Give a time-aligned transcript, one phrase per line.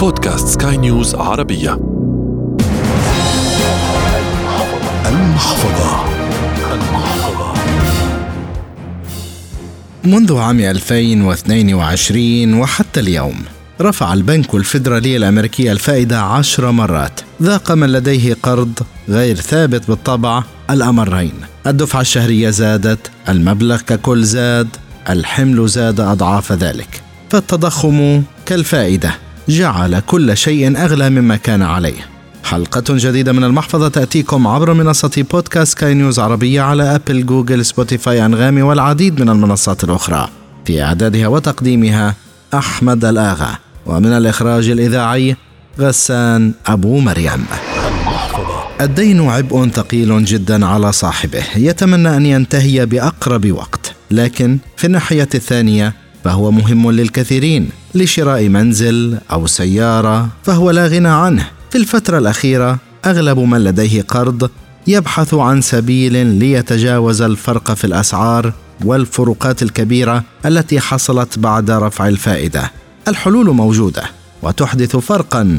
[0.00, 1.80] بودكاست سكاي نيوز عربية.
[5.06, 6.04] المحفظة.
[10.04, 13.34] منذ عام 2022 وحتى اليوم
[13.80, 17.20] رفع البنك الفيدرالي الأمريكي الفائدة عشر مرات.
[17.42, 18.78] ذاق من لديه قرض
[19.08, 21.32] غير ثابت بالطبع الأمرين.
[21.66, 24.68] الدفعة الشهرية زادت المبلغ ككل زاد
[25.08, 27.02] الحمل زاد أضعاف ذلك.
[27.30, 29.29] فالتضخم كالفائدة.
[29.50, 32.06] جعل كل شيء أغلى مما كان عليه.
[32.44, 38.26] حلقة جديدة من المحفظة تأتيكم عبر منصة بودكاست سكاي نيوز عربية على أبل جوجل سبوتيفاي
[38.26, 40.28] أنغامي والعديد من المنصات الأخرى.
[40.64, 42.14] في إعدادها وتقديمها
[42.54, 43.58] أحمد الآغا.
[43.86, 45.36] ومن الإخراج الإذاعي
[45.78, 47.46] غسان أبو مريم.
[48.80, 51.42] الدين عبء ثقيل جدا على صاحبه.
[51.56, 53.92] يتمنى أن ينتهي بأقرب وقت.
[54.10, 61.46] لكن في الناحية الثانية فهو مهم للكثيرين لشراء منزل أو سيارة فهو لا غنى عنه.
[61.70, 64.50] في الفترة الأخيرة أغلب من لديه قرض
[64.86, 68.52] يبحث عن سبيل ليتجاوز الفرق في الأسعار
[68.84, 72.70] والفروقات الكبيرة التي حصلت بعد رفع الفائدة.
[73.08, 74.02] الحلول موجودة
[74.42, 75.58] وتحدث فرقا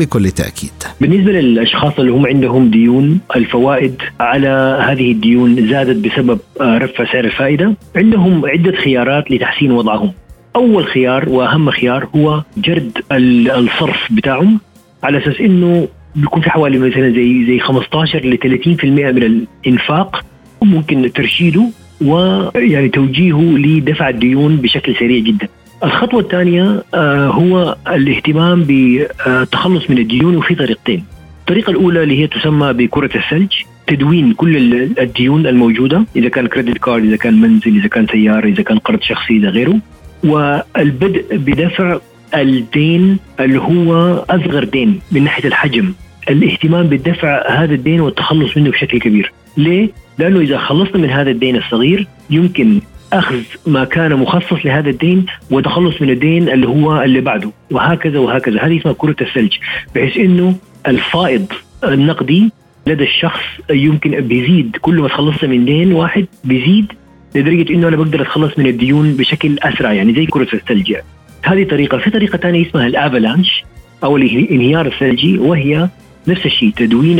[0.00, 0.70] بكل تأكيد.
[1.00, 7.24] بالنسبة للأشخاص اللي هم عندهم ديون الفوائد على هذه الديون زادت بسبب آه، رفع سعر
[7.24, 7.74] الفائدة.
[7.96, 10.12] عندهم عدة خيارات لتحسين وضعهم.
[10.56, 14.60] أول خيار وأهم خيار هو جرد الصرف بتاعهم
[15.02, 20.24] على أساس أنه بيكون في حوالي مثلا زي زي 15 ل 30% من الإنفاق
[20.62, 21.64] ممكن ترشيده
[22.00, 25.48] ويعني توجيهه لدفع الديون بشكل سريع جدا.
[25.84, 31.04] الخطوة الثانية آه، هو الاهتمام بالتخلص من الديون وفي طريقتين.
[31.40, 33.52] الطريقة الأولى اللي هي تسمى بكرة الثلج
[33.86, 34.56] تدوين كل
[34.98, 39.02] الديون الموجودة إذا كان credit card إذا كان منزل إذا كان سيارة إذا كان قرض
[39.02, 39.78] شخصي إذا غيره.
[40.24, 41.98] والبدء بدفع
[42.34, 45.92] الدين اللي هو أصغر دين من ناحية الحجم.
[46.30, 49.32] الاهتمام بالدفع هذا الدين والتخلص منه بشكل كبير.
[49.56, 52.80] ليه؟ لأنه إذا خلصنا من هذا الدين الصغير يمكن
[53.12, 58.60] أخذ ما كان مخصص لهذا الدين وتخلص من الدين اللي هو اللي بعده وهكذا وهكذا
[58.60, 59.52] هذه اسمها كرة الثلج
[59.94, 60.54] بحيث إنه
[60.86, 61.46] الفائض
[61.84, 62.52] النقدي
[62.86, 66.92] لدى الشخص يمكن بيزيد كل ما تخلصت من دين واحد بيزيد
[67.34, 71.04] لدرجة إنه أنا بقدر أتخلص من الديون بشكل أسرع يعني زي كرة الثلج يعني.
[71.42, 73.64] هذه طريقة في طريقة ثانية اسمها الافالانش
[74.04, 75.88] أو الانهيار الثلجي وهي
[76.28, 77.18] نفس الشيء تدوين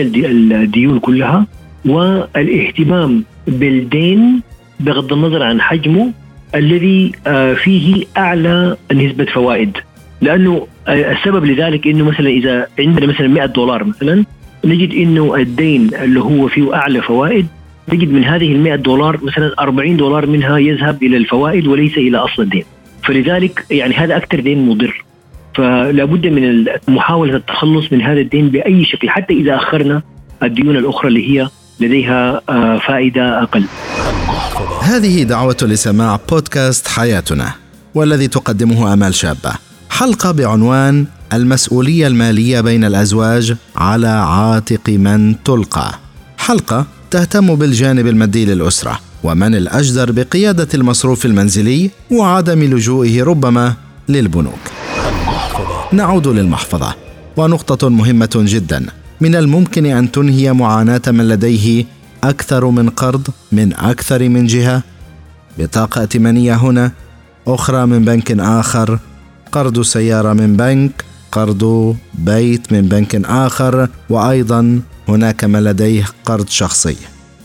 [0.53, 1.47] الديون كلها
[1.85, 4.43] والإهتمام بالدين
[4.81, 6.13] بغض النظر عن حجمه
[6.55, 9.77] الذي آه، فيه أعلى نسبة فوائد.
[10.21, 14.25] لأنه آه، السبب لذلك إنه مثلا إذا عندنا مثلا 100 دولار مثلا
[14.65, 17.47] نجد إنه الدين اللي هو فيه أعلى فوائد
[17.93, 22.19] نجد من هذه ال 100 دولار مثلا 40 دولار منها يذهب إلى الفوائد وليس إلى
[22.19, 22.65] أصل الدين.
[23.03, 25.05] فلذلك يعني هذا أكثر دين مضر.
[25.55, 30.03] فلا بد من محاولة التخلص من هذا الدين بأي شكل حتى إذا أخرنا
[30.43, 31.49] الديون الأخرى اللي هي
[31.81, 33.65] لديها آه، فائدة أقل.
[34.83, 37.53] هذه دعوة لسماع بودكاست حياتنا
[37.95, 39.53] والذي تقدمه آمال شابة.
[39.91, 45.95] حلقة بعنوان المسؤولية المالية بين الأزواج على عاتق من تلقى.
[46.39, 53.75] حلقة تهتم بالجانب المادي للأسرة ومن الأجدر بقيادة المصروف المنزلي وعدم لجوئه ربما
[54.09, 54.61] للبنوك.
[55.93, 56.95] نعود للمحفظة
[57.37, 58.87] ونقطة مهمة جدا.
[59.21, 61.85] من الممكن أن تنهي معاناة من لديه
[62.25, 64.83] أكثر من قرض من أكثر من جهة.
[65.59, 66.93] بطاقة ائتمانيه هنا
[67.47, 68.99] أخرى من بنك آخر.
[69.53, 73.89] قرض سيارة من بنك قرض بيت من بنك آخر.
[74.11, 76.97] وأيضا هناك من لديه قرض شخصي.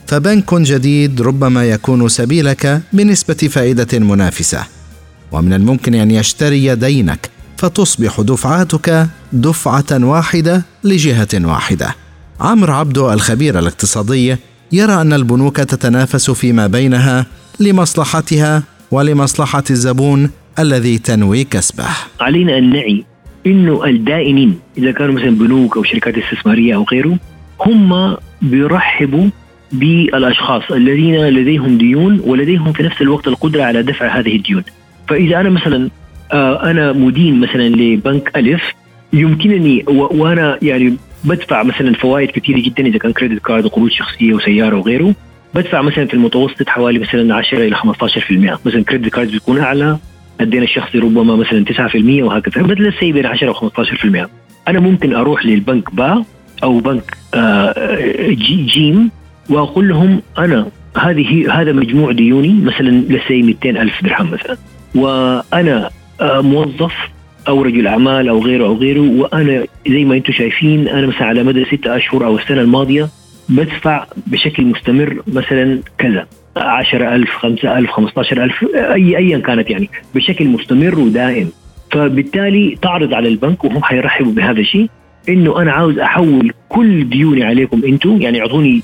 [0.07, 4.63] فبنك جديد ربما يكون سبيلك بنسبة فائدة منافسة.
[5.31, 11.95] ومن الممكن أن يشتري دينك فتصبح دفعاتك دفعة واحدة لجهة واحدة.
[12.39, 14.37] عمرو عبدو الخبير الاقتصادي
[14.71, 17.25] يرى أن البنوك تتنافس فيما بينها
[17.59, 21.87] لمصلحتها ولمصلحة الزبون الذي تنوي كسبه.
[22.21, 23.03] علينا أن نعي
[23.47, 27.17] إنه الدائنين إذا كانوا مثلا بنوك أو شركات استثمارية أو غيره
[27.61, 29.29] هم بيرحبوا
[29.71, 34.63] بالأشخاص الذين لديهم ديون ولديهم في نفس الوقت القدرة على دفع هذه الديون.
[35.07, 35.89] فإذا أنا مثلا
[36.33, 38.61] آه، أنا مدين مثلا لبنك ألف
[39.13, 44.77] يمكنني وأنا يعني بدفع مثلا فوائد كثيره جدا إذا كان credit card وقروض شخصية وسيارة
[44.77, 45.13] وغيره.
[45.53, 49.97] بدفع مثلا في المتوسط حوالي مثلا 10 إلى 15% مثلا credit card بيكون أعلى
[50.41, 52.63] الدين الشخصي ربما مثلا 9% وهكذا.
[52.63, 54.29] بدل let's say بين 10 و 15%
[54.67, 56.23] أنا ممكن أروح للبنك با
[56.63, 57.73] أو بنك آه،
[58.29, 59.11] جي جيم
[59.49, 60.67] وأقول لهم أنا
[60.97, 64.57] هذه هذا مجموع ديوني مثلا let's say 200 ألف درهم مثلا.
[64.95, 65.89] وأنا
[66.21, 66.93] آه، موظف
[67.47, 71.43] أو رجل أعمال أو غيره أو غيره وأنا زي ما أنتم شايفين أنا مثلا على
[71.43, 73.09] مدى ستة أشهر أو السنة الماضية
[73.49, 76.27] بدفع بشكل مستمر مثلا كذا
[76.57, 81.49] 10000 5000 15000 اي ايا كانت يعني بشكل مستمر ودائم.
[81.91, 84.89] فبالتالي تعرض على البنك وهم حيرحبوا بهذا الشيء
[85.29, 88.81] إنه أنا عاوز أحول كل ديوني عليكم أنتم يعني أعطوني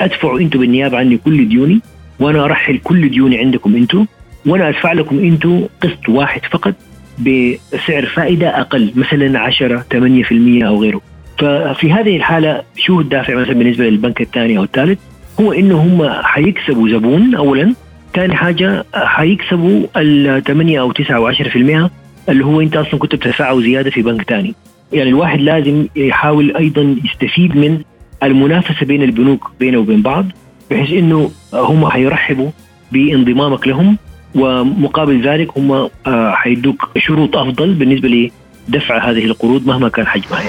[0.00, 1.80] أدفعوا أنتم بالنيابة عني كل ديوني
[2.20, 4.06] وأنا أرحل كل ديوني عندكم أنتم
[4.46, 6.74] وأنا أدفع لكم أنتم قسط واحد فقط.
[7.20, 11.00] بسعر فائدة أقل مثلا 10 8% أو غيره.
[11.38, 14.98] ففي هذه الحالة شو الدافع مثلا بالنسبة للبنك الثاني أو الثالث؟
[15.40, 17.74] هو إنه هم حيكسبوا زبون اولا
[18.14, 21.90] ثاني حاجة حيكسبوا ال 8 أو 9 أو 10%
[22.28, 24.54] اللي هو أنت أصلا كنت بتدفعه زيادة في بنك ثاني.
[24.92, 27.78] يعني الواحد لازم يحاول أيضا يستفيد من
[28.22, 30.26] المنافسة بين البنوك بينه وبين بعض
[30.70, 32.50] بحيث إنه هم حيرحبوا
[32.92, 33.96] بانضمامك لهم
[34.34, 35.90] ومقابل ذلك هم آه،
[36.32, 38.30] حيدوك شروط أفضل بالنسبة
[38.68, 40.42] لدفع هذه القروض مهما كان حجمها.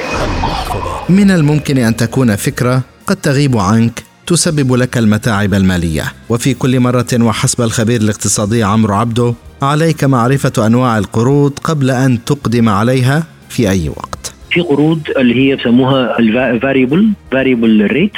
[1.10, 6.04] من الممكن أن تكون فكرة قد تغيب عنك تسبب لك المتاعب المالية.
[6.30, 12.70] وفي كل مرة وحسب الخبير الاقتصادي عمرو عبده عليك معرفة أنواع القروض قبل أن تقدم
[12.70, 14.34] عليها في أي وقت.
[14.52, 18.12] في قروض اللي هي بسموها ال variable variable rate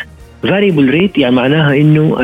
[0.43, 2.17] variable rate يعني معناها إنه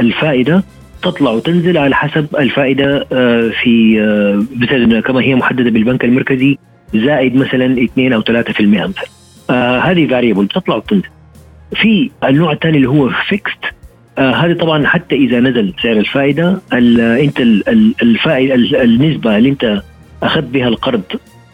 [0.00, 0.64] الفائدة
[1.02, 6.58] تطلع وتنزل على حسب الفائدة آه، في آه، مثلا كما هي محددة بالبنك المركزي
[6.94, 8.92] زائد مثلا 2 أو 3% مثلا
[9.50, 11.08] آه هذه variable تطلع وتنزل
[11.74, 13.64] في النوع الثاني اللي هو fixed
[14.18, 17.40] آه هذا طبعا حتى إذا نزل سعر الفائدة أنت
[18.02, 18.54] الفائده
[18.84, 19.82] النسبة اللي أنت
[20.22, 21.02] أخذت بها القرض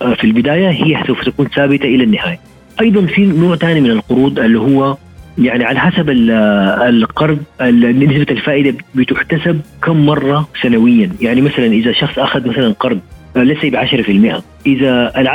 [0.02, 2.40] آه في البداية هي سوف تكون ثابتة إلى النهاية.
[2.81, 4.96] أيضا في نوع ثاني من القروض اللي هو
[5.38, 11.10] يعني على حسب القرض نسبة الفائدة بتحتسب كم مرة سنويا.
[11.20, 13.00] يعني مثلا إذا شخص أخذ مثلا قرض
[13.36, 15.28] لسه ب 10% إذا ال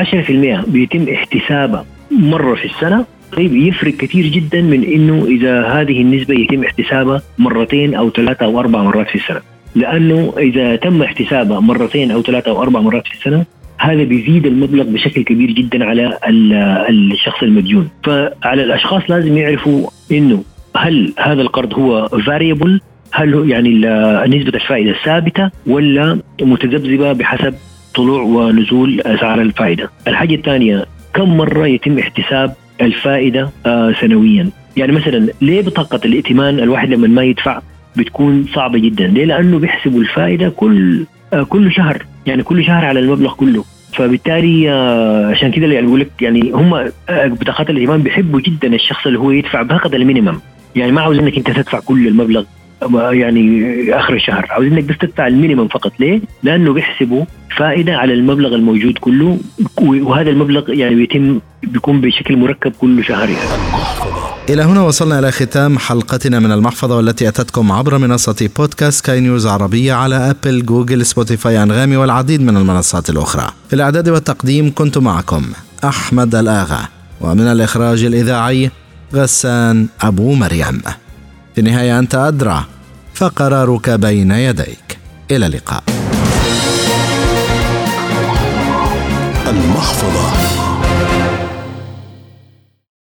[0.63, 3.06] 10% بيتم احتسابه مرة في السنة
[3.38, 8.59] طيب يفرق كثير جدا من إنه إذا هذه النسبة يتم احتسابها مرتين أو ثلاثة أو
[8.59, 9.42] أربع مرات في السنة.
[9.75, 13.45] لأنه إذا تم احتسابها مرتين أو ثلاثة أو أربع مرات في السنة
[13.81, 16.18] هذا بيزيد المبلغ بشكل كبير جدا على
[16.89, 17.89] الشخص المديون.
[18.04, 20.44] فعلى الأشخاص لازم يعرفوا إنه
[20.75, 22.81] هل هذا القرض هو فاريبل
[23.13, 23.69] هل يعني
[24.38, 27.54] نسبة الفائدة ثابتة ولا متذبذبة بحسب
[27.95, 35.27] طلوع ونزول أسعار الفائدة؟ الحاجة الثانية كم مرة يتم احتساب الفائدة آه سنويا؟ يعني مثلا
[35.42, 37.62] ليه بطاقة الائتمان الواحد لما ما يدفع
[37.98, 42.06] بتكون صعبة جدا؟ ليه؟ لأنه بيحسبوا الفائدة كل آه كل شهر.
[42.25, 43.66] يعني كل شهر على المبلغ كله.
[43.94, 46.92] فبالتالي آه، عشان كده يعني بقول لك يعني هم آه،
[47.28, 50.40] بطاقات الائتمان بيحبوا جدا الشخص اللي هو يدفع بهقد المينيمم
[50.76, 52.44] يعني ما عاوز انك أنت تدفع كل المبلغ
[52.84, 57.26] آه، يعني آخر الشهر عاوز انك بس تدفع ال minimum فقط ليه؟ لأنه بيحسبوا
[57.58, 59.38] فائدة على المبلغ الموجود كله
[59.82, 64.21] وهذا المبلغ يعني بيتم بيكون بشكل مركب كل شهر يعني.
[64.53, 69.48] إلى هنا وصلنا إلى ختام حلقتنا من المحفظة والتي أتتكم عبر منصة بودكاست سكاي نيوز
[69.48, 73.51] عربية على أبل جوجل سبوتيفاي أنغامي والعديد من المنصات الأخرى.
[73.69, 75.45] في الإعداد والتقديم كنت معكم
[75.83, 76.88] أحمد الآغا
[77.21, 78.71] ومن الإخراج الإذاعي
[79.13, 80.81] غسان أبو مريم.
[81.56, 82.65] في النهاية أنت أدرى
[83.13, 84.98] فقرارك بين يديك.
[85.31, 85.83] إلى اللقاء.
[89.48, 90.71] المحفظة.